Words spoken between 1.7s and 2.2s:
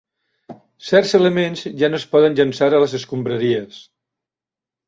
ja no es